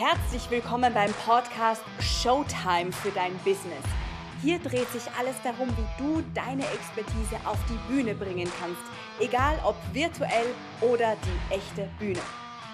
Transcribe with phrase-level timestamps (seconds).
[0.00, 3.82] Herzlich willkommen beim Podcast Showtime für dein Business.
[4.40, 8.80] Hier dreht sich alles darum, wie du deine Expertise auf die Bühne bringen kannst,
[9.18, 12.20] egal ob virtuell oder die echte Bühne.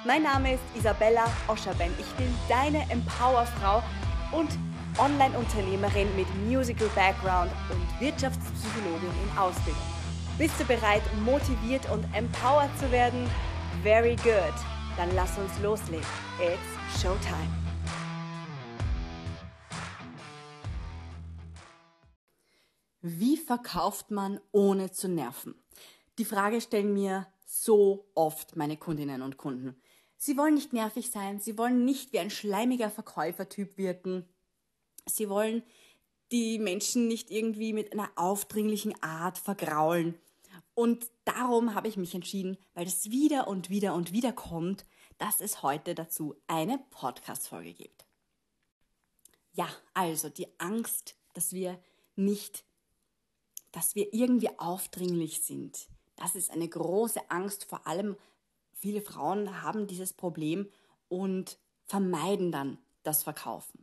[0.04, 1.94] Mein Name ist Isabella Oscherben.
[1.98, 3.82] Ich bin deine Empowerfrau
[4.32, 4.50] und
[4.98, 9.80] Online-Unternehmerin mit Musical Background und Wirtschaftspsychologin in Ausbildung.
[10.36, 13.26] Bist du bereit, motiviert und empowered zu werden?
[13.82, 14.54] Very good.
[14.98, 16.04] Dann lass uns loslegen.
[16.38, 17.52] It's Showtime.
[23.02, 25.54] Wie verkauft man ohne zu nerven?
[26.18, 29.76] Die Frage stellen mir so oft meine Kundinnen und Kunden.
[30.16, 34.24] Sie wollen nicht nervig sein, sie wollen nicht wie ein schleimiger Verkäufertyp wirken,
[35.04, 35.62] sie wollen
[36.32, 40.14] die Menschen nicht irgendwie mit einer aufdringlichen Art vergraulen.
[40.74, 44.86] Und darum habe ich mich entschieden, weil das wieder und wieder und wieder kommt,
[45.24, 48.04] dass es heute dazu eine Podcast-Folge gibt.
[49.54, 51.82] Ja, also die Angst, dass wir
[52.14, 52.62] nicht,
[53.72, 55.88] dass wir irgendwie aufdringlich sind.
[56.16, 57.64] Das ist eine große Angst.
[57.64, 58.18] Vor allem
[58.74, 60.68] viele Frauen haben dieses Problem
[61.08, 63.82] und vermeiden dann das Verkaufen.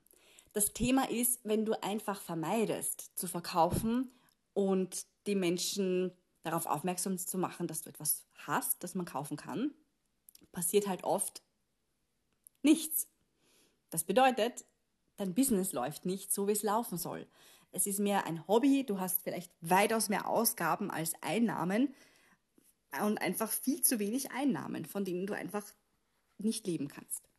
[0.53, 4.11] Das Thema ist, wenn du einfach vermeidest zu verkaufen
[4.53, 6.11] und die Menschen
[6.43, 9.73] darauf aufmerksam zu machen, dass du etwas hast, das man kaufen kann,
[10.51, 11.41] passiert halt oft
[12.61, 13.07] nichts.
[13.89, 14.65] Das bedeutet,
[15.17, 17.27] dein Business läuft nicht so, wie es laufen soll.
[17.71, 21.93] Es ist mehr ein Hobby, du hast vielleicht weitaus mehr Ausgaben als Einnahmen
[23.01, 25.65] und einfach viel zu wenig Einnahmen, von denen du einfach
[26.37, 27.29] nicht leben kannst.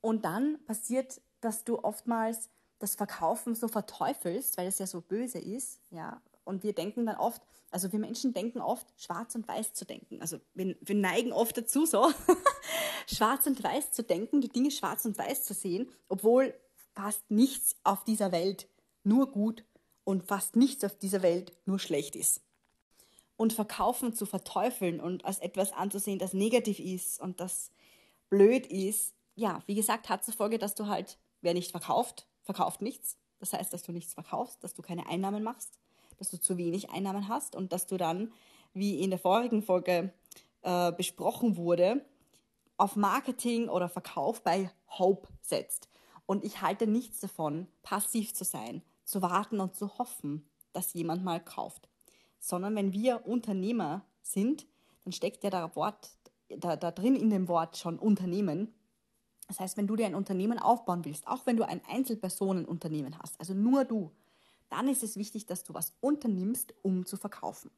[0.00, 5.38] Und dann passiert, dass du oftmals das Verkaufen so verteufelst, weil es ja so böse
[5.38, 9.74] ist, ja, und wir denken dann oft, also wir Menschen denken oft, schwarz und weiß
[9.74, 10.20] zu denken.
[10.20, 12.10] Also wir, wir neigen oft dazu, so
[13.12, 16.54] schwarz und weiß zu denken, die Dinge schwarz und weiß zu sehen, obwohl
[16.94, 18.68] fast nichts auf dieser Welt
[19.02, 19.64] nur gut
[20.04, 22.42] und fast nichts auf dieser Welt nur schlecht ist.
[23.36, 27.72] Und Verkaufen zu verteufeln und als etwas anzusehen, das negativ ist und das
[28.30, 32.82] blöd ist, ja, wie gesagt, hat zur Folge, dass du halt, wer nicht verkauft, verkauft
[32.82, 33.16] nichts.
[33.40, 35.80] Das heißt, dass du nichts verkaufst, dass du keine Einnahmen machst
[36.24, 38.32] dass du zu wenig Einnahmen hast und dass du dann,
[38.72, 40.12] wie in der vorigen Folge
[40.62, 42.04] äh, besprochen wurde,
[42.76, 45.88] auf Marketing oder Verkauf bei Hope setzt.
[46.26, 51.22] Und ich halte nichts davon, passiv zu sein, zu warten und zu hoffen, dass jemand
[51.22, 51.88] mal kauft.
[52.40, 54.66] Sondern wenn wir Unternehmer sind,
[55.04, 56.16] dann steckt ja da, Wort,
[56.48, 58.74] da, da drin in dem Wort schon Unternehmen.
[59.48, 63.38] Das heißt, wenn du dir ein Unternehmen aufbauen willst, auch wenn du ein Einzelpersonenunternehmen hast,
[63.38, 64.10] also nur du,
[64.74, 67.70] dann ist es wichtig, dass du was unternimmst, um zu verkaufen.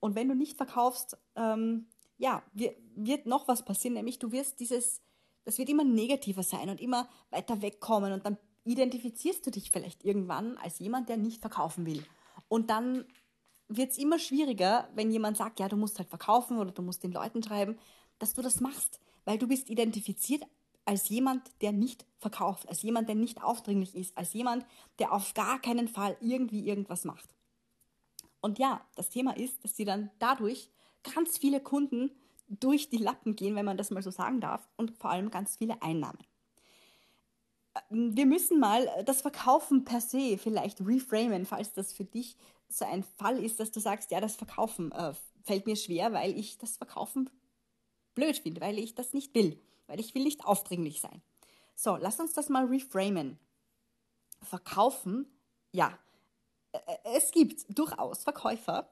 [0.00, 1.86] Und wenn du nicht verkaufst, ähm,
[2.18, 5.00] ja, wird noch was passieren, nämlich du wirst dieses,
[5.44, 10.04] das wird immer negativer sein und immer weiter wegkommen und dann identifizierst du dich vielleicht
[10.04, 12.04] irgendwann als jemand, der nicht verkaufen will.
[12.48, 13.04] Und dann
[13.68, 17.04] wird es immer schwieriger, wenn jemand sagt, ja, du musst halt verkaufen oder du musst
[17.04, 17.78] den Leuten schreiben,
[18.18, 20.42] dass du das machst, weil du bist identifiziert
[20.88, 24.64] als jemand, der nicht verkauft, als jemand, der nicht aufdringlich ist, als jemand,
[24.98, 27.28] der auf gar keinen Fall irgendwie irgendwas macht.
[28.40, 30.70] Und ja, das Thema ist, dass sie dann dadurch
[31.02, 32.10] ganz viele Kunden
[32.48, 35.56] durch die Lappen gehen, wenn man das mal so sagen darf, und vor allem ganz
[35.56, 36.20] viele Einnahmen.
[37.90, 42.34] Wir müssen mal das Verkaufen per se vielleicht reframen, falls das für dich
[42.70, 45.12] so ein Fall ist, dass du sagst, ja, das Verkaufen äh,
[45.42, 47.28] fällt mir schwer, weil ich das Verkaufen
[48.14, 51.20] blöd finde, weil ich das nicht will weil ich will nicht aufdringlich sein.
[51.74, 53.38] So, lass uns das mal reframen.
[54.42, 55.26] Verkaufen,
[55.72, 55.98] ja,
[57.04, 58.88] es gibt durchaus Verkäufer,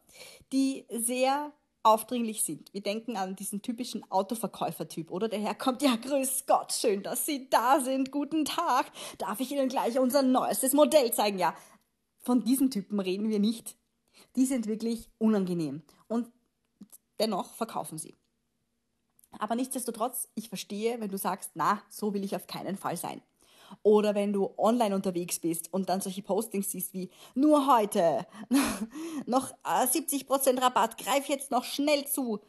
[0.53, 1.53] die sehr
[1.83, 2.73] aufdringlich sind.
[2.75, 5.29] Wir denken an diesen typischen Autoverkäufertyp, oder?
[5.29, 8.91] Der Herr kommt, ja, grüß Gott, schön, dass Sie da sind, guten Tag.
[9.19, 11.39] Darf ich Ihnen gleich unser neuestes Modell zeigen?
[11.39, 11.55] Ja,
[12.19, 13.77] von diesen Typen reden wir nicht.
[14.35, 16.31] Die sind wirklich unangenehm und
[17.21, 18.15] dennoch verkaufen sie.
[19.39, 23.23] Aber nichtsdestotrotz, ich verstehe, wenn du sagst, na, so will ich auf keinen Fall sein.
[23.83, 28.27] Oder wenn du online unterwegs bist und dann solche Postings siehst wie nur heute,
[29.27, 32.41] noch 70% äh, Rabatt, greif jetzt noch schnell zu.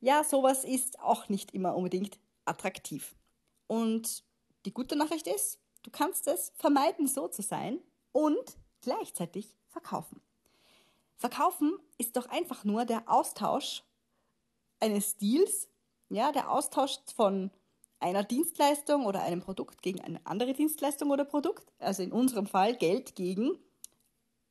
[0.00, 3.14] Ja, sowas ist auch nicht immer unbedingt attraktiv.
[3.66, 4.24] Und
[4.64, 7.78] die gute Nachricht ist, du kannst es vermeiden, so zu sein
[8.12, 10.20] und gleichzeitig verkaufen.
[11.16, 13.84] Verkaufen ist doch einfach nur der Austausch
[14.80, 15.68] eines Deals
[16.10, 17.50] ja, der Austausch von
[18.00, 21.72] einer Dienstleistung oder einem Produkt gegen eine andere Dienstleistung oder Produkt.
[21.78, 23.58] Also in unserem Fall Geld gegen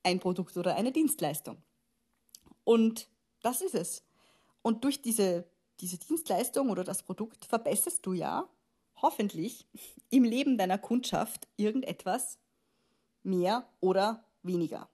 [0.03, 1.57] ein Produkt oder eine Dienstleistung.
[2.63, 3.09] Und
[3.41, 4.03] das ist es.
[4.61, 5.45] Und durch diese,
[5.79, 8.47] diese Dienstleistung oder das Produkt verbesserst du ja
[9.01, 9.67] hoffentlich
[10.09, 12.37] im Leben deiner Kundschaft irgendetwas
[13.23, 14.89] mehr oder weniger.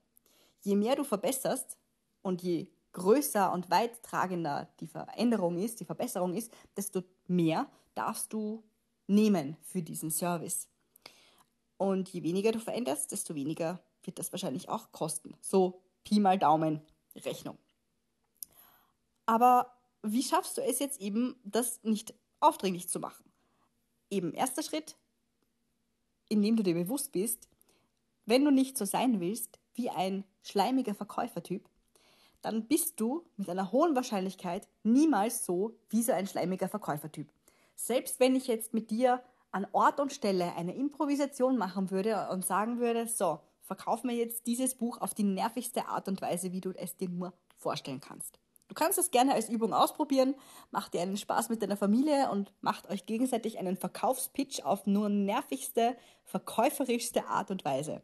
[0.62, 1.78] Je mehr du verbesserst
[2.22, 8.64] und je größer und weittragender die Veränderung ist, die Verbesserung ist, desto mehr darfst du
[9.06, 10.68] nehmen für diesen Service.
[11.76, 15.36] Und je weniger du veränderst, desto weniger wird das wahrscheinlich auch kosten.
[15.42, 16.80] So Pi mal Daumen
[17.14, 17.58] Rechnung.
[19.26, 23.30] Aber wie schaffst du es jetzt eben, das nicht aufdringlich zu machen?
[24.08, 24.96] Eben erster Schritt,
[26.30, 27.46] indem du dir bewusst bist,
[28.24, 31.68] wenn du nicht so sein willst wie ein schleimiger Verkäufertyp,
[32.42, 37.28] dann bist du mit einer hohen Wahrscheinlichkeit niemals so wie so ein schleimiger Verkäufertyp.
[37.74, 39.22] Selbst wenn ich jetzt mit dir
[39.52, 44.46] an Ort und Stelle eine Improvisation machen würde und sagen würde, so, verkauf mir jetzt
[44.46, 48.38] dieses Buch auf die nervigste Art und Weise, wie du es dir nur vorstellen kannst.
[48.68, 50.34] Du kannst es gerne als Übung ausprobieren,
[50.70, 55.08] macht dir einen Spaß mit deiner Familie und macht euch gegenseitig einen Verkaufspitch auf nur
[55.08, 58.02] nervigste, verkäuferischste Art und Weise.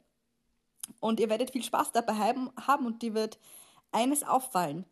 [1.00, 3.38] Und ihr werdet viel Spaß dabei haben und dir wird
[3.92, 4.84] eines auffallen,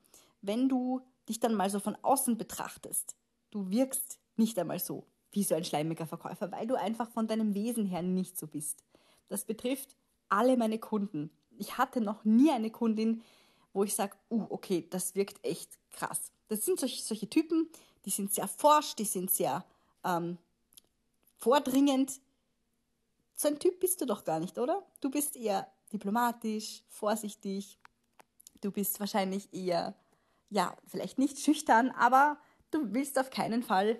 [0.43, 3.17] wenn du dich dann mal so von außen betrachtest.
[3.51, 7.55] Du wirkst nicht einmal so wie so ein schleimiger Verkäufer, weil du einfach von deinem
[7.55, 8.83] Wesen her nicht so bist.
[9.29, 9.95] Das betrifft
[10.29, 11.31] alle meine Kunden.
[11.59, 13.23] Ich hatte noch nie eine Kundin,
[13.73, 16.33] wo ich sage, uh, okay, das wirkt echt krass.
[16.49, 17.69] Das sind solche, solche Typen,
[18.05, 19.65] die sind sehr forsch, die sind sehr
[20.05, 20.39] ähm,
[21.37, 22.21] vordringend.
[23.35, 24.85] So ein Typ bist du doch gar nicht, oder?
[25.01, 27.79] Du bist eher diplomatisch, vorsichtig.
[28.61, 29.95] Du bist wahrscheinlich eher,
[30.51, 32.39] ja, vielleicht nicht schüchtern, aber
[32.71, 33.99] du willst auf keinen Fall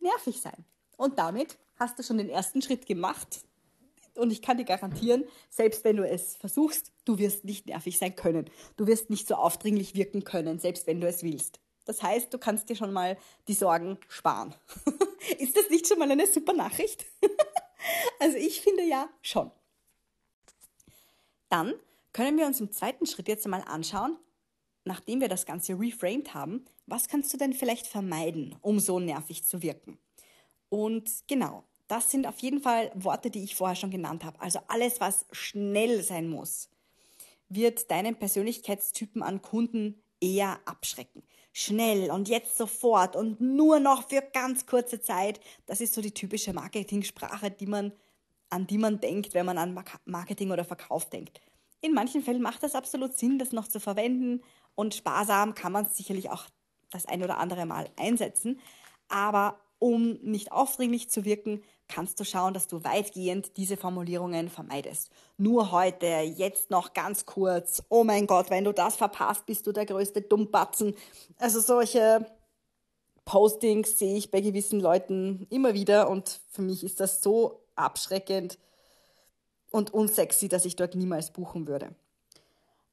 [0.00, 0.64] nervig sein.
[0.96, 3.40] Und damit hast du schon den ersten Schritt gemacht.
[4.14, 8.16] Und ich kann dir garantieren, selbst wenn du es versuchst, du wirst nicht nervig sein
[8.16, 8.50] können.
[8.76, 11.60] Du wirst nicht so aufdringlich wirken können, selbst wenn du es willst.
[11.84, 13.16] Das heißt, du kannst dir schon mal
[13.46, 14.54] die Sorgen sparen.
[15.38, 17.04] Ist das nicht schon mal eine super Nachricht?
[18.20, 19.50] also ich finde ja schon.
[21.48, 21.74] Dann
[22.16, 24.16] können wir uns im zweiten Schritt jetzt einmal anschauen,
[24.86, 29.44] nachdem wir das Ganze reframed haben, was kannst du denn vielleicht vermeiden, um so nervig
[29.44, 29.98] zu wirken?
[30.70, 34.40] Und genau, das sind auf jeden Fall Worte, die ich vorher schon genannt habe.
[34.40, 36.70] Also alles, was schnell sein muss,
[37.50, 41.22] wird deinen Persönlichkeitstypen an Kunden eher abschrecken.
[41.52, 45.38] Schnell und jetzt sofort und nur noch für ganz kurze Zeit.
[45.66, 47.92] Das ist so die typische Marketingsprache, die man,
[48.48, 51.42] an die man denkt, wenn man an Marketing oder Verkauf denkt.
[51.80, 54.42] In manchen Fällen macht das absolut Sinn, das noch zu verwenden
[54.74, 56.44] und sparsam kann man es sicherlich auch
[56.90, 58.60] das ein oder andere Mal einsetzen.
[59.08, 65.10] Aber um nicht aufdringlich zu wirken, kannst du schauen, dass du weitgehend diese Formulierungen vermeidest.
[65.36, 67.82] Nur heute, jetzt noch ganz kurz.
[67.88, 70.94] Oh mein Gott, wenn du das verpasst, bist du der größte Dummbatzen.
[71.38, 72.26] Also solche
[73.24, 78.58] Postings sehe ich bei gewissen Leuten immer wieder und für mich ist das so abschreckend
[79.76, 81.94] und unsexy, dass ich dort niemals buchen würde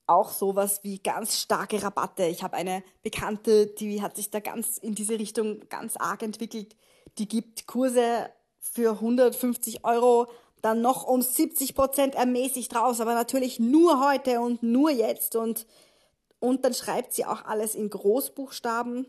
[0.07, 2.25] auch sowas wie ganz starke Rabatte.
[2.25, 6.75] Ich habe eine Bekannte, die hat sich da ganz in diese Richtung ganz arg entwickelt.
[7.17, 10.27] Die gibt Kurse für 150 Euro,
[10.61, 15.65] dann noch um 70 Prozent ermäßigt raus, aber natürlich nur heute und nur jetzt und,
[16.39, 19.07] und dann schreibt sie auch alles in Großbuchstaben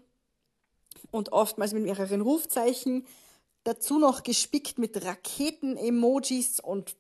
[1.11, 3.07] und oftmals mit mehreren Rufzeichen.
[3.63, 6.97] Dazu noch gespickt mit Raketen-Emojis und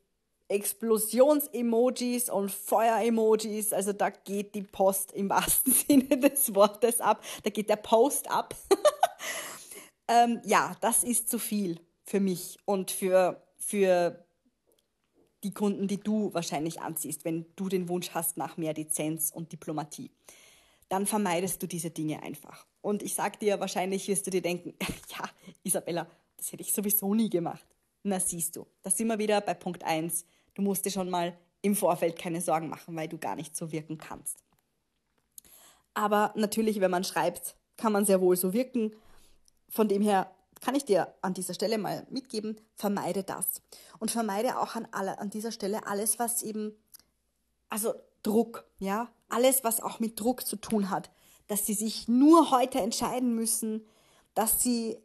[0.49, 3.73] Explosions-Emojis und Feuer-Emojis.
[3.73, 7.23] Also da geht die Post im wahrsten Sinne des Wortes ab.
[7.43, 8.55] Da geht der Post ab.
[10.09, 14.25] ähm, ja, das ist zu viel für mich und für, für
[15.43, 19.53] die Kunden, die du wahrscheinlich anziehst, wenn du den Wunsch hast nach mehr Lizenz und
[19.53, 20.11] Diplomatie.
[20.89, 22.67] Dann vermeidest du diese Dinge einfach.
[22.83, 24.75] Und ich sag dir, wahrscheinlich wirst du dir denken,
[25.11, 25.25] ja,
[25.63, 27.67] Isabella, das hätte ich sowieso nie gemacht.
[28.03, 30.27] Na siehst du, da sind wir wieder bei Punkt 1.
[30.55, 33.73] Du musst dir schon mal im Vorfeld keine Sorgen machen, weil du gar nicht so
[33.73, 34.45] wirken kannst.
[35.95, 38.95] Aber natürlich, wenn man schreibt, kann man sehr wohl so wirken.
[39.69, 40.31] Von dem her
[40.61, 43.63] kann ich dir an dieser Stelle mal mitgeben, vermeide das.
[43.99, 46.77] Und vermeide auch an, alle, an dieser Stelle alles, was eben,
[47.69, 51.11] also Druck, ja, alles, was auch mit Druck zu tun hat,
[51.47, 53.87] dass sie sich nur heute entscheiden müssen,
[54.35, 54.99] dass sie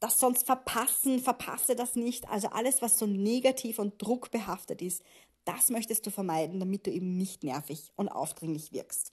[0.00, 2.28] das sonst verpassen, verpasse das nicht.
[2.28, 5.02] Also alles, was so negativ und druckbehaftet ist,
[5.44, 9.12] das möchtest du vermeiden, damit du eben nicht nervig und aufdringlich wirkst.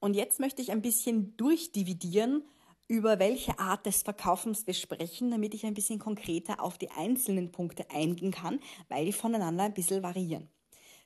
[0.00, 2.44] Und jetzt möchte ich ein bisschen durchdividieren,
[2.88, 7.52] über welche Art des Verkaufens wir sprechen, damit ich ein bisschen konkreter auf die einzelnen
[7.52, 10.48] Punkte eingehen kann, weil die voneinander ein bisschen variieren.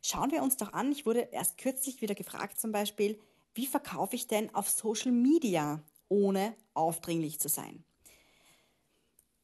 [0.03, 3.21] Schauen wir uns doch an, ich wurde erst kürzlich wieder gefragt zum Beispiel,
[3.55, 7.85] wie verkaufe ich denn auf Social Media ohne aufdringlich zu sein.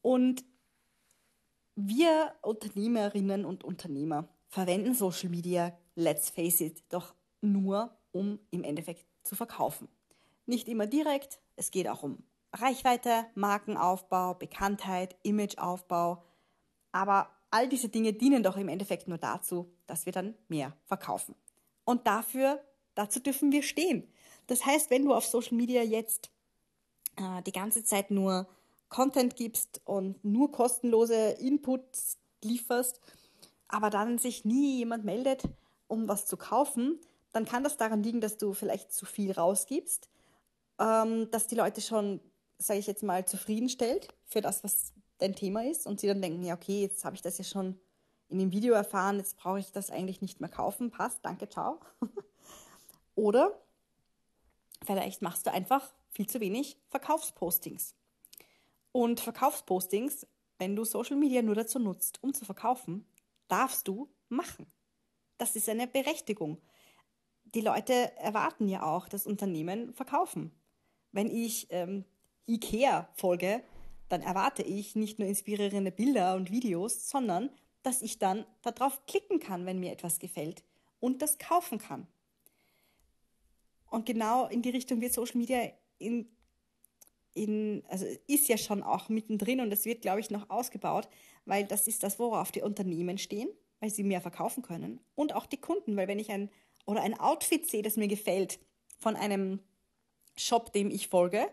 [0.03, 0.45] Und
[1.75, 9.07] wir Unternehmerinnen und Unternehmer verwenden Social Media, let's face it, doch nur, um im Endeffekt
[9.23, 9.89] zu verkaufen.
[10.47, 12.23] Nicht immer direkt, es geht auch um
[12.53, 16.23] Reichweite, Markenaufbau, Bekanntheit, Imageaufbau.
[16.93, 21.35] Aber all diese Dinge dienen doch im Endeffekt nur dazu, dass wir dann mehr verkaufen.
[21.85, 22.63] Und dafür,
[22.95, 24.13] dazu dürfen wir stehen.
[24.47, 26.31] Das heißt, wenn du auf Social Media jetzt
[27.17, 28.47] äh, die ganze Zeit nur
[28.89, 33.01] Content gibst und nur kostenlose Inputs lieferst,
[33.69, 35.45] aber dann sich nie jemand meldet,
[35.89, 37.01] um was zu kaufen,
[37.33, 40.11] dann kann das daran liegen, dass du vielleicht zu viel rausgibst,
[40.79, 42.21] ähm, dass die Leute schon,
[42.59, 46.43] sage ich jetzt mal, zufriedenstellt für das, was dein Thema ist und sie dann denken,
[46.43, 47.79] ja okay, jetzt habe ich das ja schon
[48.29, 51.81] in dem Video erfahren, jetzt brauche ich das eigentlich nicht mehr kaufen, passt, danke, ciao.
[53.15, 53.53] Oder
[54.85, 57.95] vielleicht machst du einfach viel zu wenig Verkaufspostings.
[58.93, 60.27] Und Verkaufspostings,
[60.59, 63.07] wenn du Social Media nur dazu nutzt, um zu verkaufen,
[63.49, 64.67] darfst du machen.
[65.39, 66.59] Das ist eine Berechtigung.
[67.45, 70.53] Die Leute erwarten ja auch, dass Unternehmen verkaufen.
[71.11, 72.05] Wenn ich ähm,
[72.47, 73.63] IKEA folge,
[74.09, 77.51] dann erwarte ich nicht nur inspirierende Bilder und Videos, sondern
[77.83, 80.63] dass ich dann darauf klicken kann, wenn mir etwas gefällt
[81.01, 82.07] und das kaufen kann.
[83.91, 85.71] Und genau in die Richtung wird Social Media
[86.03, 86.29] in,
[87.35, 91.09] in, also ist ja schon auch mittendrin und das wird, glaube ich, noch ausgebaut,
[91.45, 93.49] weil das ist das, worauf die Unternehmen stehen,
[93.81, 96.51] weil sie mehr verkaufen können und auch die Kunden, weil wenn ich ein
[96.85, 98.59] oder ein Outfit sehe, das mir gefällt
[98.99, 99.61] von einem
[100.37, 101.47] Shop, dem ich folge,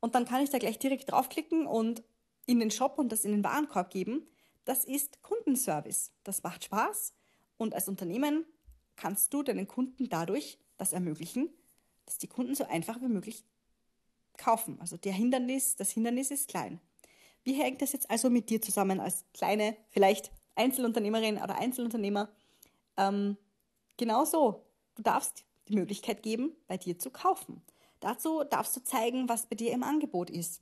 [0.00, 2.02] und dann kann ich da gleich direkt draufklicken und
[2.46, 4.26] in den Shop und das in den Warenkorb geben.
[4.64, 6.10] Das ist Kundenservice.
[6.24, 7.14] Das macht Spaß
[7.56, 8.44] und als Unternehmen
[8.96, 11.50] kannst du deinen Kunden dadurch das ermöglichen,
[12.04, 13.44] dass die Kunden so einfach wie möglich
[14.38, 14.80] kaufen.
[14.80, 16.80] Also der Hindernis, das Hindernis ist klein.
[17.44, 22.28] Wie hängt das jetzt also mit dir zusammen als kleine, vielleicht Einzelunternehmerin oder Einzelunternehmer?
[22.96, 23.36] Ähm,
[23.96, 24.64] genau so.
[24.94, 27.62] Du darfst die Möglichkeit geben, bei dir zu kaufen.
[28.00, 30.60] Dazu darfst du zeigen, was bei dir im Angebot ist.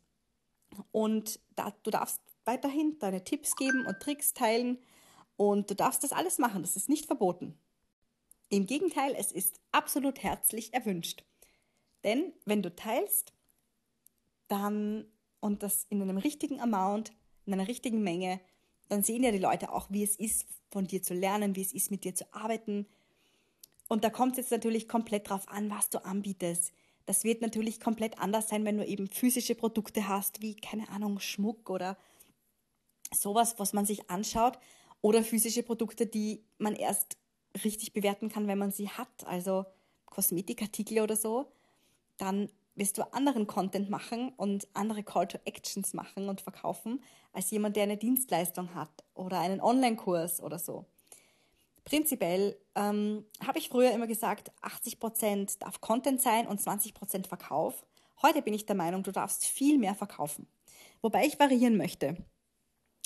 [0.93, 4.79] Und da, du darfst weiterhin deine Tipps geben und Tricks teilen
[5.37, 6.63] und du darfst das alles machen.
[6.63, 7.59] Das ist nicht verboten.
[8.51, 11.25] Im Gegenteil, es ist absolut herzlich erwünscht.
[12.05, 13.33] Denn wenn du teilst,
[14.51, 15.07] dann
[15.41, 17.13] und das in einem richtigen Amount,
[17.47, 18.41] in einer richtigen Menge,
[18.89, 21.73] dann sehen ja die Leute auch, wie es ist, von dir zu lernen, wie es
[21.73, 22.87] ist, mit dir zu arbeiten.
[23.89, 26.73] Und da kommt es jetzt natürlich komplett drauf an, was du anbietest.
[27.07, 31.19] Das wird natürlich komplett anders sein, wenn du eben physische Produkte hast, wie, keine Ahnung,
[31.19, 31.97] Schmuck oder
[33.13, 34.59] sowas, was man sich anschaut.
[35.01, 37.17] Oder physische Produkte, die man erst
[37.65, 39.27] richtig bewerten kann, wenn man sie hat.
[39.27, 39.65] Also
[40.07, 41.51] Kosmetikartikel oder so.
[42.17, 47.51] Dann wirst du anderen Content machen und andere Call to Actions machen und verkaufen, als
[47.51, 50.87] jemand, der eine Dienstleistung hat oder einen Online-Kurs oder so.
[51.85, 57.85] Prinzipiell ähm, habe ich früher immer gesagt, 80% darf Content sein und 20% Verkauf.
[58.23, 60.47] Heute bin ich der Meinung, du darfst viel mehr verkaufen.
[61.03, 62.17] Wobei ich variieren möchte.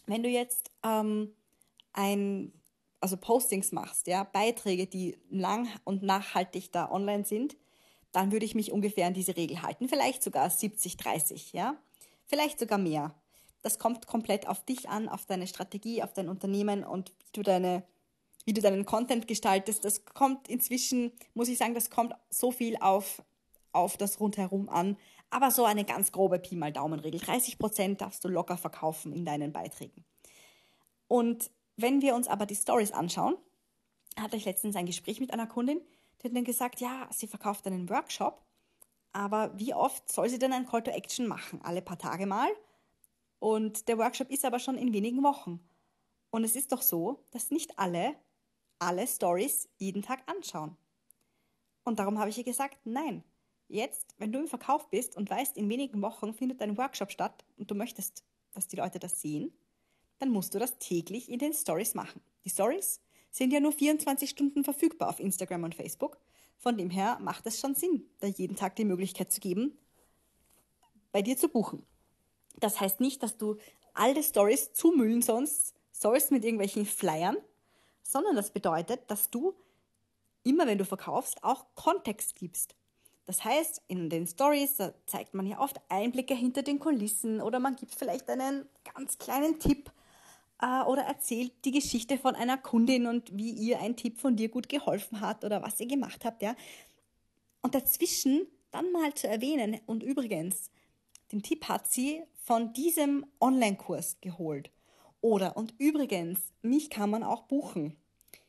[0.06, 1.34] Wenn du jetzt ähm,
[1.92, 2.52] ein,
[3.00, 7.56] also Postings machst, ja, Beiträge, die lang und nachhaltig da online sind,
[8.14, 9.88] dann würde ich mich ungefähr an diese Regel halten.
[9.88, 11.76] Vielleicht sogar 70, 30, ja.
[12.26, 13.12] Vielleicht sogar mehr.
[13.60, 17.42] Das kommt komplett auf dich an, auf deine Strategie, auf dein Unternehmen und wie du
[17.42, 17.82] deine,
[18.44, 19.84] wie du deinen Content gestaltest.
[19.84, 23.20] Das kommt inzwischen, muss ich sagen, das kommt so viel auf,
[23.72, 24.96] auf das rundherum an.
[25.30, 27.18] Aber so eine ganz grobe Pi mal Daumenregel.
[27.18, 30.04] 30 Prozent darfst du locker verkaufen in deinen Beiträgen.
[31.08, 33.34] Und wenn wir uns aber die Stories anschauen,
[34.16, 35.80] hatte ich letztens ein Gespräch mit einer Kundin,
[36.24, 38.42] die hat dann gesagt, ja, sie verkauft einen Workshop,
[39.12, 41.60] aber wie oft soll sie denn ein Call to Action machen?
[41.62, 42.48] Alle paar Tage mal?
[43.38, 45.60] Und der Workshop ist aber schon in wenigen Wochen.
[46.30, 48.16] Und es ist doch so, dass nicht alle
[48.78, 50.76] alle Stories jeden Tag anschauen.
[51.84, 53.24] Und darum habe ich ihr gesagt, nein.
[53.68, 57.44] Jetzt, wenn du im Verkauf bist und weißt, in wenigen Wochen findet ein Workshop statt
[57.56, 59.52] und du möchtest, dass die Leute das sehen,
[60.18, 62.20] dann musst du das täglich in den Stories machen.
[62.44, 63.00] Die Stories
[63.34, 66.18] sind ja nur 24 Stunden verfügbar auf Instagram und Facebook.
[66.56, 69.76] Von dem her macht es schon Sinn, da jeden Tag die Möglichkeit zu geben,
[71.10, 71.84] bei dir zu buchen.
[72.60, 73.56] Das heißt nicht, dass du
[73.92, 77.36] alle Stories zumüllen sonst sollst mit irgendwelchen Flyern,
[78.04, 79.54] sondern das bedeutet, dass du
[80.44, 82.76] immer, wenn du verkaufst, auch Kontext gibst.
[83.26, 84.76] Das heißt, in den Stories
[85.06, 89.58] zeigt man ja oft Einblicke hinter den Kulissen oder man gibt vielleicht einen ganz kleinen
[89.58, 89.90] Tipp
[90.64, 94.48] äh, oder erzählt die Geschichte von einer Kundin und wie ihr ein Tipp von dir
[94.48, 96.56] gut geholfen hat oder was ihr gemacht habt, ja.
[97.60, 100.70] Und dazwischen dann mal zu erwähnen und übrigens,
[101.32, 104.70] den Tipp hat sie von diesem Online-Kurs geholt.
[105.20, 107.96] Oder, und übrigens, mich kann man auch buchen.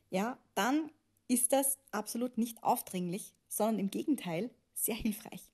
[0.10, 0.92] Ja, dann
[1.28, 5.50] ist das absolut nicht aufdringlich, sondern im Gegenteil sehr hilfreich.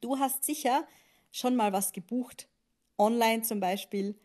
[0.00, 0.86] Du hast sicher
[1.30, 2.48] schon mal was gebucht,
[2.98, 4.18] online zum Beispiel,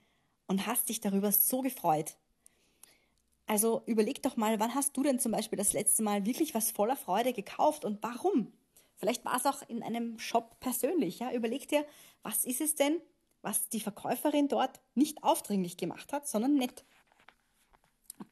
[0.47, 2.15] und hast dich darüber so gefreut.
[3.45, 6.71] Also überleg doch mal, wann hast du denn zum Beispiel das letzte Mal wirklich was
[6.71, 8.53] voller Freude gekauft und warum?
[8.95, 11.19] Vielleicht war es auch in einem Shop persönlich.
[11.19, 11.31] Ja?
[11.31, 11.85] Überleg dir,
[12.21, 13.01] was ist es denn,
[13.41, 16.85] was die Verkäuferin dort nicht aufdringlich gemacht hat, sondern nett.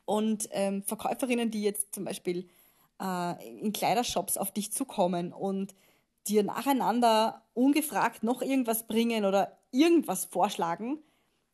[0.06, 2.48] Und ähm, Verkäuferinnen, die jetzt zum Beispiel
[3.02, 5.76] äh, in Kleidershops auf dich zukommen und
[6.28, 11.00] dir nacheinander ungefragt noch irgendwas bringen oder irgendwas vorschlagen,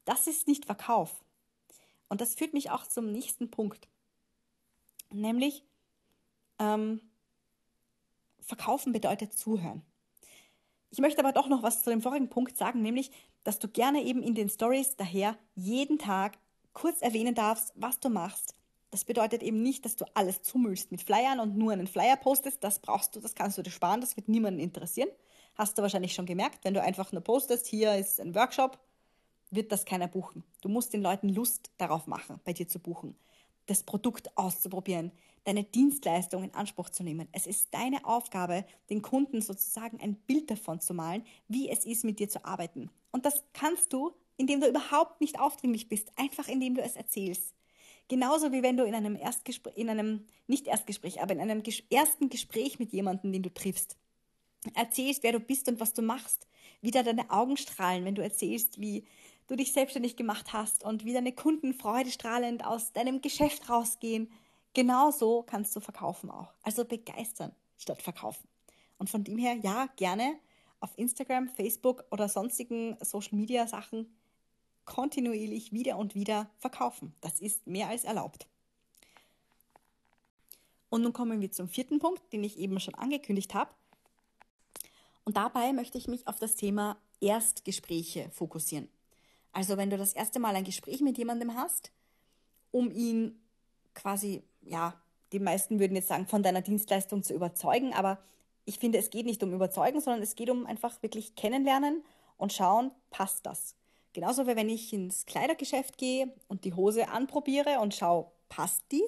[0.08, 1.24] das ist nicht Verkauf.
[2.10, 3.88] Und das führt mich auch zum nächsten Punkt.
[5.12, 5.66] Nämlich,
[6.60, 7.02] ähm,
[8.40, 9.82] Verkaufen bedeutet zuhören.
[10.90, 13.12] Ich möchte aber doch noch was zu dem vorigen Punkt sagen, nämlich,
[13.44, 16.38] dass du gerne eben in den Stories daher jeden Tag
[16.72, 18.56] kurz erwähnen darfst, was du machst.
[18.90, 22.64] Das bedeutet eben nicht, dass du alles zumüllst mit Flyern und nur einen Flyer postest.
[22.64, 25.10] Das brauchst du, das kannst du dir sparen, das wird niemanden interessieren.
[25.56, 28.80] Hast du wahrscheinlich schon gemerkt, wenn du einfach nur postest, hier ist ein Workshop,
[29.52, 30.44] wird das keiner buchen.
[30.62, 33.16] Du musst den Leuten Lust darauf machen, bei dir zu buchen,
[33.66, 35.12] das Produkt auszuprobieren,
[35.44, 37.28] deine Dienstleistung in Anspruch zu nehmen.
[37.32, 42.04] Es ist deine Aufgabe, den Kunden sozusagen ein Bild davon zu malen, wie es ist,
[42.04, 42.90] mit dir zu arbeiten.
[43.12, 47.54] Und das kannst du, indem du überhaupt nicht aufdringlich bist, einfach indem du es erzählst.
[48.10, 52.30] Genauso wie wenn du in einem Erstgespräch, in einem, nicht Erstgespräch, aber in einem ersten
[52.30, 53.98] Gespräch mit jemandem, den du triffst,
[54.76, 56.48] erzählst, wer du bist und was du machst,
[56.82, 59.06] wie da deine Augen strahlen, wenn du erzählst, wie
[59.48, 64.32] du dich selbstständig gemacht hast und wie deine Kunden freudestrahlend aus deinem Geschäft rausgehen.
[64.74, 66.54] Genauso kannst du verkaufen auch.
[66.62, 68.48] Also begeistern statt verkaufen.
[68.98, 70.38] Und von dem her, ja, gerne
[70.80, 74.14] auf Instagram, Facebook oder sonstigen Social Media Sachen
[74.86, 77.14] kontinuierlich wieder und wieder verkaufen.
[77.22, 78.48] Das ist mehr als erlaubt.
[80.90, 83.72] Und nun kommen wir zum vierten Punkt, den ich eben schon angekündigt habe.
[85.26, 88.88] Und dabei möchte ich mich auf das Thema Erstgespräche fokussieren.
[89.58, 91.92] Also wenn du das erste Mal ein Gespräch mit jemandem hast,
[92.70, 93.42] um ihn
[93.96, 94.94] quasi, ja,
[95.32, 98.20] die meisten würden jetzt sagen, von deiner Dienstleistung zu überzeugen, aber
[98.66, 102.04] ich finde, es geht nicht um überzeugen, sondern es geht um einfach wirklich kennenlernen
[102.38, 103.74] und schauen, passt das.
[104.14, 109.06] Genauso wie wenn ich ins Kleidergeschäft gehe und die Hose anprobiere und schaue, passt die,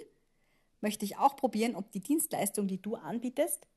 [0.81, 3.67] möchte ich auch probieren, ob die Dienstleistung, die du anbietest,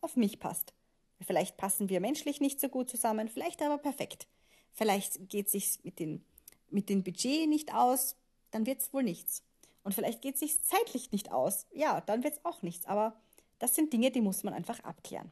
[0.00, 0.72] auf mich passt.
[1.20, 4.26] Vielleicht passen wir menschlich nicht so gut zusammen, vielleicht aber perfekt.
[4.72, 6.24] Vielleicht geht es sich mit den,
[6.70, 8.16] mit dem Budget nicht aus,
[8.50, 9.42] dann wird es wohl nichts.
[9.82, 12.86] Und vielleicht geht es sich zeitlich nicht aus, ja, dann wird es auch nichts.
[12.86, 13.16] Aber
[13.58, 15.30] das sind Dinge, die muss man einfach abklären.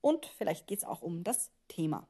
[0.00, 2.06] Und vielleicht geht es auch um das Thema,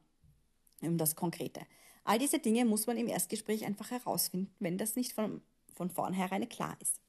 [0.81, 1.61] um das Konkrete.
[2.03, 5.41] All diese Dinge muss man im Erstgespräch einfach herausfinden, wenn das nicht von,
[5.73, 6.99] von vornherein klar ist.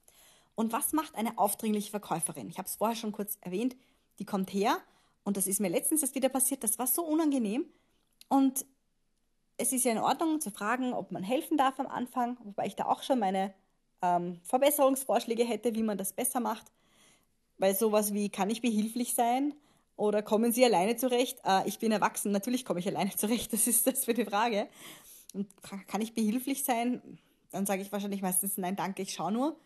[0.54, 2.48] Und was macht eine aufdringliche Verkäuferin?
[2.48, 3.76] Ich habe es vorher schon kurz erwähnt.
[4.18, 4.78] Die kommt her
[5.24, 6.62] und das ist mir letztens erst wieder passiert.
[6.62, 7.66] Das war so unangenehm.
[8.28, 8.64] Und
[9.56, 12.76] es ist ja in Ordnung zu fragen, ob man helfen darf am Anfang, wobei ich
[12.76, 13.54] da auch schon meine
[14.02, 16.72] ähm, Verbesserungsvorschläge hätte, wie man das besser macht.
[17.58, 19.54] Weil sowas wie, kann ich behilflich sein?
[19.96, 21.38] Oder kommen Sie alleine zurecht?
[21.44, 24.68] Äh, ich bin erwachsen, natürlich komme ich alleine zurecht, das ist das für die Frage.
[25.32, 25.48] Und
[25.88, 27.18] kann ich behilflich sein?
[27.50, 29.56] Dann sage ich wahrscheinlich meistens, nein, danke, ich schaue nur.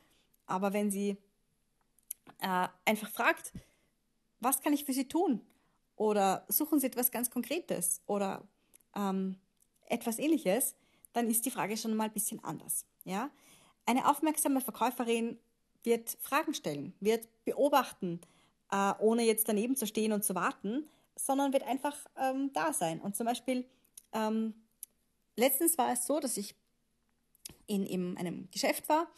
[0.47, 1.17] Aber wenn sie
[2.41, 3.53] äh, einfach fragt,
[4.41, 5.41] was kann ich für Sie tun?
[5.97, 8.47] Oder suchen Sie etwas ganz Konkretes oder
[8.95, 9.37] ähm,
[9.91, 10.75] etwas ähnliches,
[11.13, 12.87] dann ist die Frage schon mal ein bisschen anders.
[13.05, 13.31] Ja?
[13.87, 15.39] Eine aufmerksame Verkäuferin
[15.83, 18.21] wird Fragen stellen, wird beobachten,
[18.71, 23.01] äh, ohne jetzt daneben zu stehen und zu warten, sondern wird einfach ähm, da sein.
[23.01, 23.65] Und zum Beispiel,
[24.13, 24.55] ähm,
[25.37, 26.55] letztens war es so, dass ich
[27.67, 29.09] in, in einem Geschäft war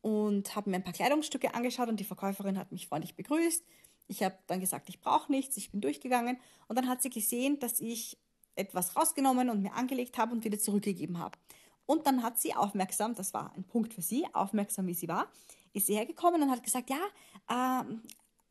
[0.00, 3.64] und habe mir ein paar Kleidungsstücke angeschaut und die Verkäuferin hat mich freundlich begrüßt.
[4.06, 7.58] Ich habe dann gesagt, ich brauche nichts, ich bin durchgegangen und dann hat sie gesehen,
[7.58, 8.16] dass ich
[8.58, 11.38] etwas rausgenommen und mir angelegt habe und wieder zurückgegeben habe.
[11.86, 15.28] Und dann hat sie aufmerksam, das war ein Punkt für sie, aufmerksam wie sie war,
[15.72, 17.00] ist sie hergekommen und hat gesagt, ja,
[17.48, 17.84] äh,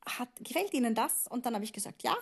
[0.10, 1.28] hat, gefällt Ihnen das?
[1.28, 2.16] Und dann habe ich gesagt, ja,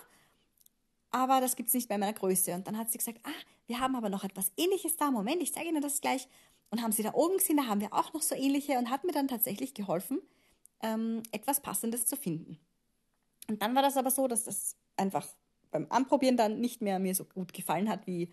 [1.10, 2.54] aber das gibt es nicht bei meiner Größe.
[2.54, 5.10] Und dann hat sie gesagt, ah, wir haben aber noch etwas Ähnliches da.
[5.10, 6.28] Moment, ich zeige Ihnen das gleich.
[6.68, 9.04] Und haben sie da oben gesehen, da haben wir auch noch so ähnliche und hat
[9.04, 10.20] mir dann tatsächlich geholfen,
[10.82, 12.58] ähm, etwas Passendes zu finden.
[13.48, 15.26] Und dann war das aber so, dass das einfach
[15.78, 18.24] beim Anprobieren dann nicht mehr mir so gut gefallen hat, wie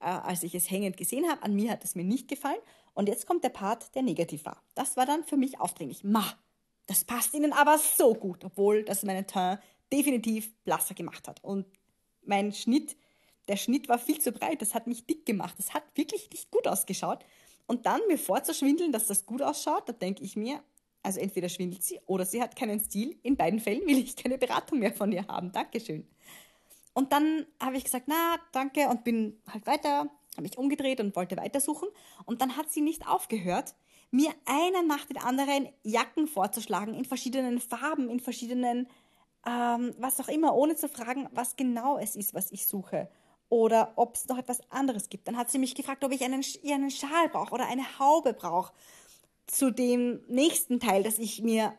[0.00, 1.42] äh, als ich es hängend gesehen habe.
[1.42, 2.60] An mir hat es mir nicht gefallen.
[2.94, 4.62] Und jetzt kommt der Part, der negativ war.
[4.74, 6.04] Das war dann für mich aufdringlich.
[6.04, 6.24] Ma,
[6.86, 9.60] das passt ihnen aber so gut, obwohl das meinen Teint
[9.92, 11.42] definitiv blasser gemacht hat.
[11.44, 11.66] Und
[12.24, 12.96] mein Schnitt
[13.48, 16.50] der Schnitt war viel zu breit, das hat mich dick gemacht, das hat wirklich nicht
[16.50, 17.24] gut ausgeschaut.
[17.66, 20.62] Und dann mir vorzuschwindeln, dass das gut ausschaut, da denke ich mir,
[21.02, 23.18] also entweder schwindelt sie oder sie hat keinen Stil.
[23.22, 25.50] In beiden Fällen will ich keine Beratung mehr von ihr haben.
[25.50, 26.06] Dankeschön.
[26.94, 31.16] Und dann habe ich gesagt, na, danke und bin halt weiter, habe mich umgedreht und
[31.16, 31.88] wollte weitersuchen.
[32.24, 33.74] Und dann hat sie nicht aufgehört,
[34.10, 38.88] mir einen nach den anderen Jacken vorzuschlagen in verschiedenen Farben, in verschiedenen,
[39.46, 43.08] ähm, was auch immer, ohne zu fragen, was genau es ist, was ich suche
[43.52, 45.28] oder ob es noch etwas anderes gibt.
[45.28, 48.72] Dann hat sie mich gefragt, ob ich einen, einen Schal brauche oder eine Haube brauche
[49.46, 51.74] zu dem nächsten Teil, das ich mir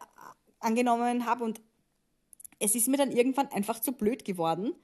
[0.60, 1.44] angenommen habe.
[1.44, 1.62] Und
[2.60, 4.76] es ist mir dann irgendwann einfach zu blöd geworden.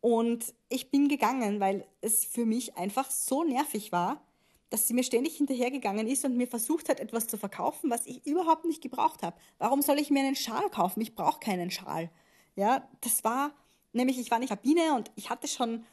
[0.00, 4.22] Und ich bin gegangen, weil es für mich einfach so nervig war,
[4.70, 8.26] dass sie mir ständig hinterhergegangen ist und mir versucht hat, etwas zu verkaufen, was ich
[8.26, 9.36] überhaupt nicht gebraucht habe.
[9.58, 11.00] Warum soll ich mir einen Schal kaufen?
[11.00, 12.10] Ich brauche keinen Schal.
[12.56, 13.52] Ja, das war
[13.92, 15.84] nämlich, ich war in der Kabine und ich hatte schon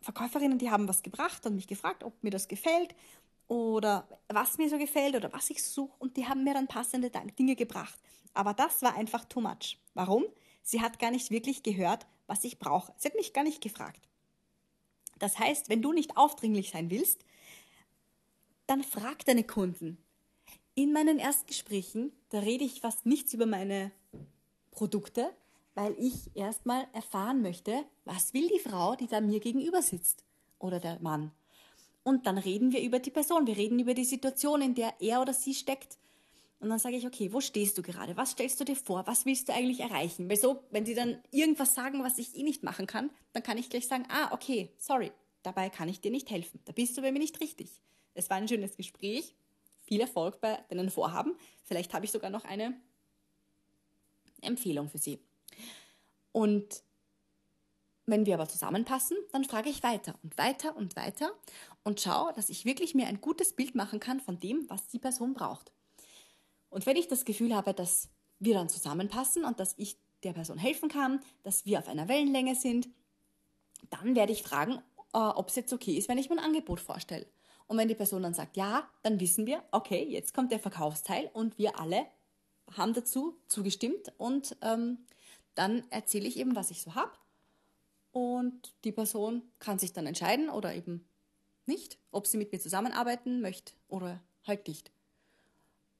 [0.00, 2.94] Verkäuferinnen, die haben was gebracht und mich gefragt, ob mir das gefällt
[3.48, 7.10] oder was mir so gefällt oder was ich suche und die haben mir dann passende
[7.38, 7.98] Dinge gebracht.
[8.32, 9.78] Aber das war einfach too much.
[9.94, 10.24] Warum?
[10.62, 12.92] Sie hat gar nicht wirklich gehört, was ich brauche.
[12.96, 14.08] Sie hat mich gar nicht gefragt.
[15.18, 17.24] Das heißt, wenn du nicht aufdringlich sein willst,
[18.66, 19.98] dann frag deine Kunden.
[20.76, 23.90] In meinen Erstgesprächen, da rede ich fast nichts über meine
[24.70, 25.34] Produkte,
[25.74, 30.24] weil ich erstmal erfahren möchte, was will die Frau, die da mir gegenüber sitzt
[30.60, 31.32] oder der Mann.
[32.04, 35.20] Und dann reden wir über die Person, wir reden über die Situation, in der er
[35.20, 35.98] oder sie steckt.
[36.60, 38.16] Und dann sage ich, okay, wo stehst du gerade?
[38.18, 39.06] Was stellst du dir vor?
[39.06, 40.28] Was willst du eigentlich erreichen?
[40.28, 43.56] Weil so, wenn sie dann irgendwas sagen, was ich eh nicht machen kann, dann kann
[43.56, 45.10] ich gleich sagen, ah, okay, sorry,
[45.42, 46.60] dabei kann ich dir nicht helfen.
[46.66, 47.70] Da bist du bei mir nicht richtig.
[48.12, 49.34] Es war ein schönes Gespräch.
[49.80, 51.34] Viel Erfolg bei deinen Vorhaben.
[51.64, 52.78] Vielleicht habe ich sogar noch eine
[54.42, 55.18] Empfehlung für Sie.
[56.32, 56.82] Und
[58.04, 61.32] wenn wir aber zusammenpassen, dann frage ich weiter und weiter und weiter
[61.84, 64.98] und schaue, dass ich wirklich mir ein gutes Bild machen kann von dem, was die
[64.98, 65.72] Person braucht.
[66.70, 70.58] Und wenn ich das Gefühl habe, dass wir dann zusammenpassen und dass ich der Person
[70.58, 72.88] helfen kann, dass wir auf einer Wellenlänge sind,
[73.90, 74.80] dann werde ich fragen,
[75.12, 77.26] äh, ob es jetzt okay ist, wenn ich mein Angebot vorstelle.
[77.66, 81.30] Und wenn die Person dann sagt ja, dann wissen wir, okay, jetzt kommt der Verkaufsteil
[81.32, 82.06] und wir alle
[82.76, 84.98] haben dazu zugestimmt und ähm,
[85.54, 87.12] dann erzähle ich eben, was ich so habe
[88.12, 91.06] und die Person kann sich dann entscheiden oder eben
[91.66, 94.90] nicht, ob sie mit mir zusammenarbeiten möchte oder halt nicht.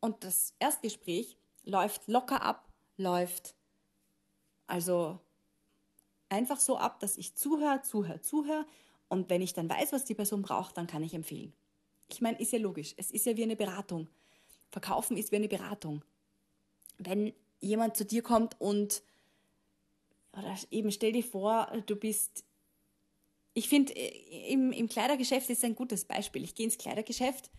[0.00, 3.54] Und das Erstgespräch läuft locker ab, läuft
[4.66, 5.20] also
[6.28, 8.66] einfach so ab, dass ich zuhöre, zuhöre, zuhöre
[9.08, 11.52] und wenn ich dann weiß, was die Person braucht, dann kann ich empfehlen.
[12.08, 12.94] Ich meine, ist ja logisch.
[12.96, 14.08] Es ist ja wie eine Beratung.
[14.70, 16.04] Verkaufen ist wie eine Beratung.
[16.98, 19.02] Wenn jemand zu dir kommt und,
[20.32, 22.44] oder eben stell dir vor, du bist,
[23.54, 26.44] ich finde, im, im Kleidergeschäft ist ein gutes Beispiel.
[26.44, 27.50] Ich gehe ins Kleidergeschäft.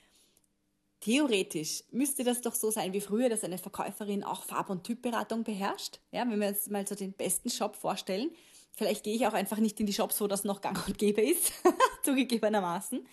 [1.01, 5.43] Theoretisch müsste das doch so sein wie früher, dass eine Verkäuferin auch Farb- und Typberatung
[5.43, 5.99] beherrscht.
[6.11, 8.29] Ja, wenn wir uns mal so den besten Shop vorstellen.
[8.71, 11.21] Vielleicht gehe ich auch einfach nicht in die Shops, wo das noch gang und gäbe
[11.21, 11.53] ist,
[12.03, 13.05] zugegebenermaßen.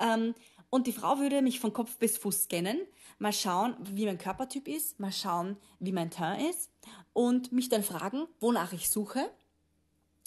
[0.00, 0.34] Ähm,
[0.70, 2.80] und die Frau würde mich von Kopf bis Fuß scannen,
[3.18, 6.70] mal schauen, wie mein Körpertyp ist, mal schauen, wie mein Teint ist
[7.12, 9.30] und mich dann fragen, wonach ich suche,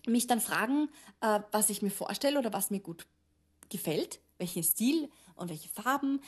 [0.06, 0.90] mich dann fragen,
[1.22, 3.08] äh, was ich mir vorstelle oder was mir gut
[3.70, 6.22] gefällt, welchen Stil und welche Farben,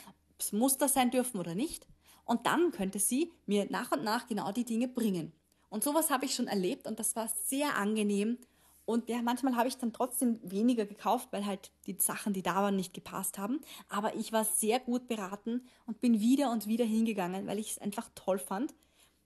[0.51, 1.87] Muster sein dürfen oder nicht.
[2.25, 5.31] Und dann könnte sie mir nach und nach genau die Dinge bringen.
[5.69, 8.37] Und sowas habe ich schon erlebt und das war sehr angenehm
[8.85, 12.55] und ja, manchmal habe ich dann trotzdem weniger gekauft, weil halt die Sachen, die da
[12.55, 13.59] waren, nicht gepasst haben.
[13.89, 17.77] Aber ich war sehr gut beraten und bin wieder und wieder hingegangen, weil ich es
[17.79, 18.75] einfach toll fand,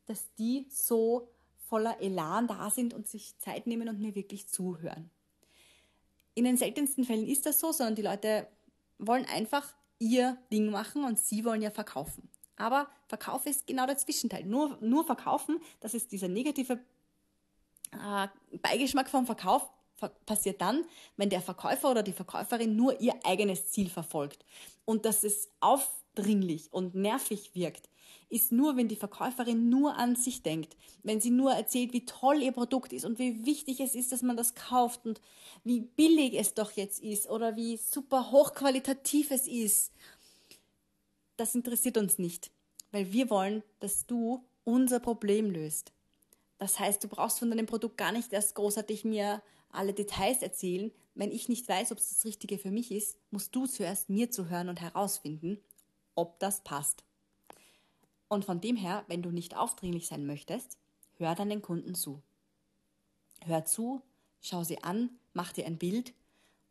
[0.06, 1.30] dass die so
[1.68, 5.12] voller Elan da sind und sich Zeit nehmen und mir wirklich zuhören.
[6.36, 8.48] In den seltensten Fällen ist das so, sondern die Leute
[8.98, 12.30] wollen einfach ihr Ding machen und sie wollen ja verkaufen.
[12.56, 14.44] Aber Verkauf ist genau der Zwischenteil.
[14.46, 16.80] Nur, nur verkaufen, das ist dieser negative
[17.92, 18.28] äh,
[18.62, 19.70] Beigeschmack vom Verkauf
[20.26, 20.86] passiert dann,
[21.18, 24.46] wenn der Verkäufer oder die Verkäuferin nur ihr eigenes Ziel verfolgt.
[24.86, 27.89] Und dass es aufdringlich und nervig wirkt,
[28.30, 32.42] ist nur, wenn die Verkäuferin nur an sich denkt, wenn sie nur erzählt, wie toll
[32.42, 35.20] ihr Produkt ist und wie wichtig es ist, dass man das kauft und
[35.64, 39.92] wie billig es doch jetzt ist oder wie super hochqualitativ es ist.
[41.38, 42.52] Das interessiert uns nicht,
[42.92, 45.92] weil wir wollen, dass du unser Problem löst.
[46.60, 50.92] Das heißt, du brauchst von deinem Produkt gar nicht erst großartig mir alle Details erzählen.
[51.16, 54.30] Wenn ich nicht weiß, ob es das Richtige für mich ist, musst du zuerst mir
[54.30, 55.60] zuhören und herausfinden,
[56.16, 57.06] ob das passt.
[58.30, 60.78] Und von dem her, wenn du nicht aufdringlich sein möchtest,
[61.18, 62.22] hör deinen Kunden zu.
[63.44, 64.02] Hör zu,
[64.40, 66.14] schau sie an, mach dir ein Bild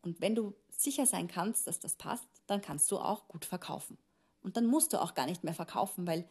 [0.03, 3.99] Und wenn du sicher sein kannst, dass das passt, dann kannst du auch gut verkaufen.
[4.40, 6.29] Und dann musst du auch gar nicht mehr verkaufen, weil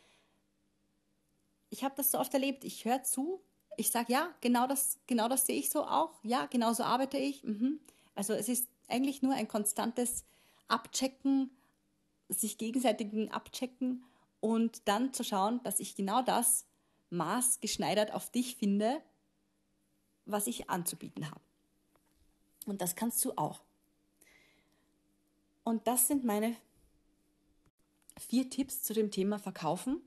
[1.69, 2.63] ich habe das so oft erlebt.
[2.63, 3.41] Ich höre zu,
[3.75, 6.13] ich sage, ja, genau das, genau das sehe ich so auch.
[6.23, 7.43] Ja, genau so arbeite ich.
[7.43, 7.81] Mhm.
[8.15, 10.23] Also es ist eigentlich nur ein konstantes
[10.69, 11.51] Abchecken,
[12.29, 14.03] sich gegenseitigen Abchecken
[14.39, 16.65] und dann zu schauen, dass ich genau das
[17.09, 19.01] maßgeschneidert auf dich finde,
[20.25, 21.41] was ich anzubieten habe.
[22.65, 23.61] Und das kannst du auch.
[25.63, 26.55] Und das sind meine
[28.19, 30.01] vier Tipps zu dem Thema Verkaufen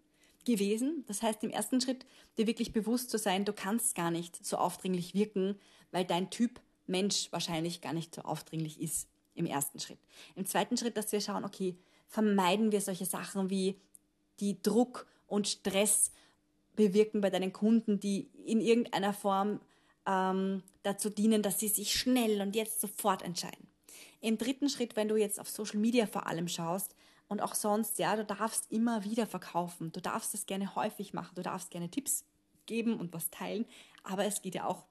[0.45, 1.05] gewesen.
[1.07, 2.07] Das heißt, im ersten Schritt
[2.39, 5.59] dir wirklich bewusst zu sein, du kannst gar nicht so aufdringlich wirken,
[5.91, 9.99] weil dein Typ Mensch wahrscheinlich gar nicht so aufdringlich ist im ersten Schritt.
[10.35, 13.81] Im zweiten Schritt, dass wir schauen, okay, vermeiden wir solche Sachen wie
[14.41, 16.13] die Druck und Stress
[16.77, 19.61] bewirken bei deinen Kunden, die in irgendeiner Form
[20.07, 23.69] ähm, dazu dienen, dass sie sich schnell und jetzt sofort entscheiden.
[24.21, 26.95] Im dritten Schritt, wenn du jetzt auf Social Media vor allem schaust
[27.29, 31.35] und auch sonst, ja, du darfst immer wieder verkaufen, du darfst es gerne häufig machen,
[31.35, 32.25] du darfst gerne Tipps
[32.67, 33.67] geben und was teilen,
[34.03, 34.85] aber es geht ja auch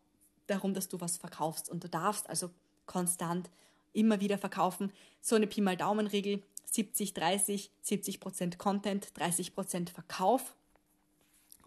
[0.49, 1.69] darum, dass du was verkaufst.
[1.69, 2.49] Und du darfst also
[2.85, 3.49] konstant
[3.93, 4.91] immer wieder verkaufen.
[5.21, 10.55] So eine Pi mal Daumen-Regel, 70, 30, 70 Prozent Content, 30 Prozent Verkauf.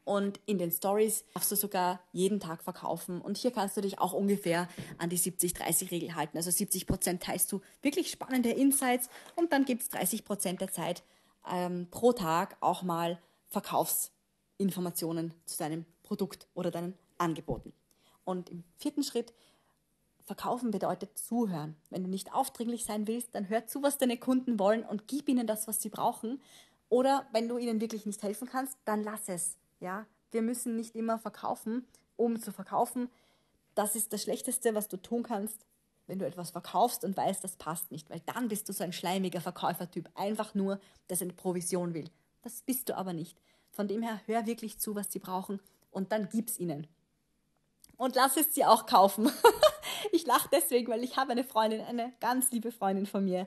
[0.05, 3.21] Und in den Stories darfst du sogar jeden Tag verkaufen.
[3.21, 6.37] Und hier kannst du dich auch ungefähr an die 70-30-Regel halten.
[6.37, 10.73] Also 70 Prozent teilst du wirklich spannende Insights und dann gibt es 30 Prozent der
[10.73, 11.05] Zeit
[11.49, 17.73] ähm, pro Tag auch mal Verkaufsinformationen zu deinem Produkt oder deinen Angeboten.
[18.25, 19.33] Und im vierten Schritt
[20.25, 21.77] Verkaufen bedeutet zuhören.
[21.91, 25.29] Wenn du nicht aufdringlich sein willst, dann hör zu, was deine Kunden wollen und gib
[25.29, 26.41] ihnen das, was sie brauchen.
[26.89, 29.57] Oder wenn du ihnen wirklich nicht helfen kannst, dann lass es.
[29.81, 33.09] Ja, wir müssen nicht immer verkaufen, um zu verkaufen.
[33.75, 35.67] Das ist das Schlechteste, was du tun kannst,
[36.07, 38.93] wenn du etwas verkaufst und weißt, das passt nicht, weil dann bist du so ein
[38.93, 42.11] schleimiger Verkäufertyp, einfach nur, der seine Provision will.
[42.43, 43.41] Das bist du aber nicht.
[43.71, 46.87] Von dem her hör wirklich zu, was sie brauchen und dann gib's ihnen.
[47.97, 49.31] Und lass es sie auch kaufen.
[50.13, 53.47] ich lache deswegen, weil ich habe eine Freundin, eine ganz liebe Freundin von mir.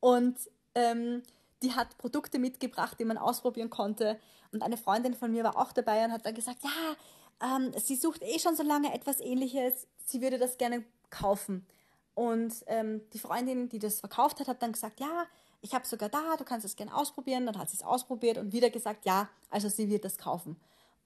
[0.00, 0.36] Und
[0.74, 1.22] ähm,
[1.62, 4.18] die hat Produkte mitgebracht, die man ausprobieren konnte.
[4.52, 7.96] Und eine Freundin von mir war auch dabei und hat dann gesagt, ja, ähm, sie
[7.96, 11.66] sucht eh schon so lange etwas Ähnliches, sie würde das gerne kaufen.
[12.14, 15.26] Und ähm, die Freundin, die das verkauft hat, hat dann gesagt, ja,
[15.60, 17.46] ich habe sogar da, du kannst es gerne ausprobieren.
[17.46, 20.56] Dann hat sie es ausprobiert und wieder gesagt, ja, also sie wird das kaufen.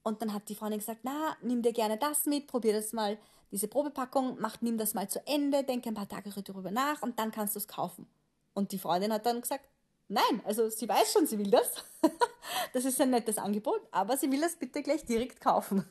[0.03, 3.17] Und dann hat die Freundin gesagt, na, nimm dir gerne das mit, probier das mal,
[3.51, 7.19] diese Probepackung, mach, nimm das mal zu Ende, denke ein paar Tage darüber nach und
[7.19, 8.07] dann kannst du es kaufen.
[8.53, 9.67] Und die Freundin hat dann gesagt,
[10.07, 11.71] nein, also sie weiß schon, sie will das.
[12.73, 15.85] das ist ein nettes Angebot, aber sie will das bitte gleich direkt kaufen.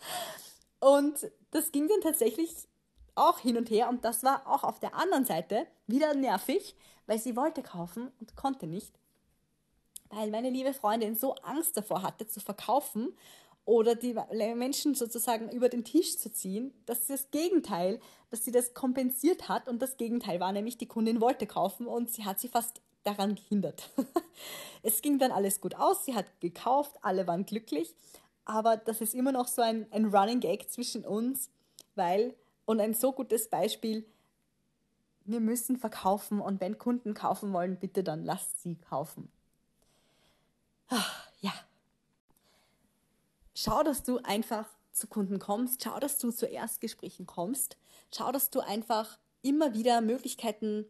[0.80, 2.68] und das ging dann tatsächlich
[3.14, 6.76] auch hin und her und das war auch auf der anderen Seite wieder nervig,
[7.06, 8.98] weil sie wollte kaufen und konnte nicht
[10.12, 13.16] weil meine liebe Freundin so Angst davor hatte zu verkaufen
[13.64, 14.14] oder die
[14.54, 17.98] Menschen sozusagen über den Tisch zu ziehen, dass das Gegenteil,
[18.30, 22.10] dass sie das kompensiert hat und das Gegenteil war nämlich, die Kundin wollte kaufen und
[22.10, 23.90] sie hat sie fast daran gehindert.
[24.82, 27.94] es ging dann alles gut aus, sie hat gekauft, alle waren glücklich,
[28.44, 31.48] aber das ist immer noch so ein, ein Running Gag zwischen uns,
[31.94, 32.34] weil,
[32.66, 34.04] und ein so gutes Beispiel,
[35.24, 39.30] wir müssen verkaufen und wenn Kunden kaufen wollen, bitte dann lasst sie kaufen.
[40.94, 41.52] Ach, ja.
[43.54, 45.82] Schau, dass du einfach zu Kunden kommst.
[45.82, 47.78] Schau, dass du zu Erstgesprächen kommst.
[48.14, 50.84] Schau, dass du einfach immer wieder Möglichkeiten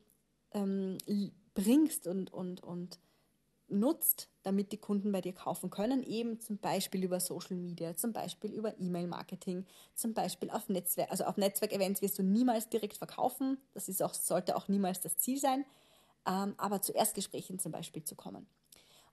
[0.54, 0.98] ähm,
[1.54, 2.98] bringst und, und, und
[3.68, 6.02] nutzt, damit die Kunden bei dir kaufen können.
[6.02, 11.12] Eben zum Beispiel über Social Media, zum Beispiel über E-Mail-Marketing, zum Beispiel auf Netzwerk.
[11.12, 13.56] Also auf Netzwerkevents wirst du niemals direkt verkaufen.
[13.72, 15.64] Das ist auch, sollte auch niemals das Ziel sein.
[16.26, 18.48] Ähm, aber zu Erstgesprächen zum Beispiel zu kommen.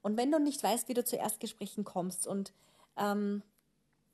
[0.01, 2.53] Und wenn du nicht weißt, wie du zu Erstgesprächen kommst und
[2.97, 3.43] ähm,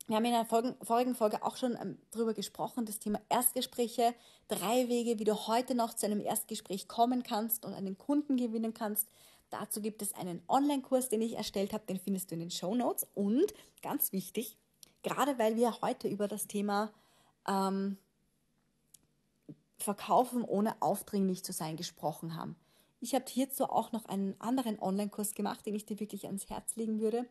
[0.08, 4.14] wir haben in der vorigen Folge auch schon ähm, darüber gesprochen, das Thema Erstgespräche,
[4.48, 8.74] drei Wege, wie du heute noch zu einem Erstgespräch kommen kannst und einen Kunden gewinnen
[8.76, 9.08] kannst.
[9.50, 12.76] Dazu gibt es einen Online-Kurs, den ich erstellt habe, den findest du in den Show
[12.76, 13.08] Notes.
[13.16, 14.58] Und ganz wichtig,
[15.02, 16.92] gerade weil wir heute über das Thema
[17.48, 17.98] ähm,
[19.78, 22.56] Verkaufen ohne aufdringlich zu sein gesprochen haben.
[23.00, 26.76] Ich habe hierzu auch noch einen anderen Online-Kurs gemacht, den ich dir wirklich ans Herz
[26.76, 27.26] legen würde,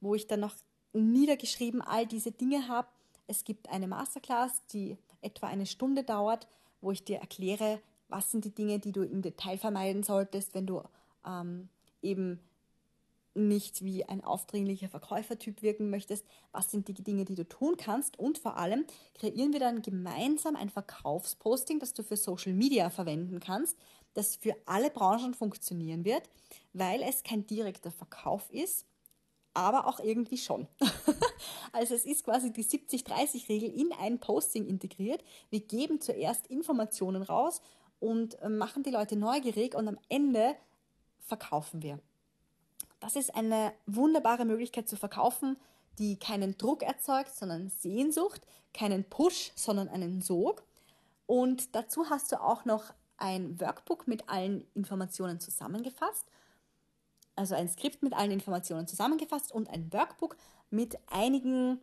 [0.00, 0.54] wo ich dann noch
[0.92, 2.88] niedergeschrieben all diese Dinge habe.
[3.26, 6.46] Es gibt eine Masterclass, die etwa eine Stunde dauert,
[6.80, 10.66] wo ich dir erkläre, was sind die Dinge, die du im Detail vermeiden solltest, wenn
[10.66, 10.82] du
[11.26, 11.68] ähm,
[12.00, 12.40] eben
[13.34, 18.18] nicht wie ein aufdringlicher Verkäufertyp wirken möchtest, was sind die Dinge, die du tun kannst?
[18.18, 23.38] Und vor allem kreieren wir dann gemeinsam ein Verkaufsposting, das du für Social Media verwenden
[23.40, 23.78] kannst,
[24.18, 26.28] das für alle Branchen funktionieren wird,
[26.72, 28.84] weil es kein direkter Verkauf ist,
[29.54, 30.66] aber auch irgendwie schon.
[31.72, 35.22] also es ist quasi die 70-30-Regel in ein Posting integriert.
[35.50, 37.62] Wir geben zuerst Informationen raus
[38.00, 40.56] und äh, machen die Leute neugierig und am Ende
[41.20, 42.00] verkaufen wir.
[42.98, 45.56] Das ist eine wunderbare Möglichkeit zu verkaufen,
[45.98, 48.40] die keinen Druck erzeugt, sondern Sehnsucht,
[48.74, 50.64] keinen Push, sondern einen Sog.
[51.26, 56.26] Und dazu hast du auch noch ein Workbook mit allen Informationen zusammengefasst,
[57.36, 60.36] also ein Skript mit allen Informationen zusammengefasst und ein Workbook
[60.70, 61.80] mit einigen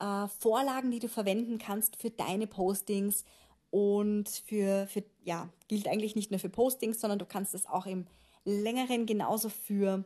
[0.00, 3.24] äh, Vorlagen, die du verwenden kannst für deine Postings
[3.70, 7.86] und für, für, ja, gilt eigentlich nicht nur für Postings, sondern du kannst es auch
[7.86, 8.06] im
[8.44, 10.04] längeren genauso für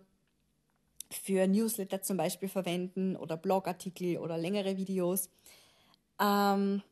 [1.10, 5.30] für Newsletter zum Beispiel verwenden oder Blogartikel oder längere Videos.
[6.20, 6.82] Ähm,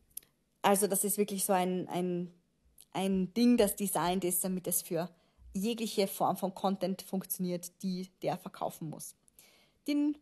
[0.62, 2.32] also das ist wirklich so ein, ein,
[2.94, 5.10] ein Ding, das designt ist, damit es für
[5.52, 9.14] jegliche Form von Content funktioniert, die der verkaufen muss.
[9.86, 10.16] Den,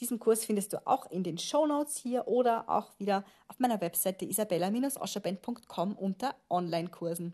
[0.00, 3.80] diesen Kurs findest du auch in den Show Notes hier oder auch wieder auf meiner
[3.80, 7.32] Webseite isabella-oscherben.com unter Online-Kursen.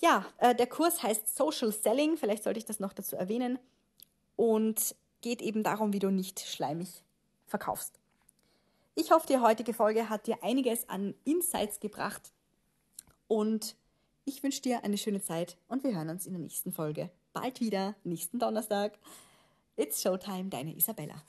[0.00, 3.58] Ja, äh, der Kurs heißt Social Selling, vielleicht sollte ich das noch dazu erwähnen
[4.36, 7.02] und geht eben darum, wie du nicht schleimig
[7.46, 7.98] verkaufst.
[8.94, 12.32] Ich hoffe, die heutige Folge hat dir einiges an Insights gebracht
[13.28, 13.76] und
[14.24, 17.10] ich wünsche dir eine schöne Zeit und wir hören uns in der nächsten Folge.
[17.32, 18.98] Bald wieder, nächsten Donnerstag.
[19.76, 21.22] It's Showtime, deine Isabella.